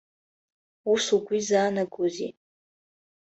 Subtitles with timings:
[0.91, 2.31] Ус угәы изаанагозеи?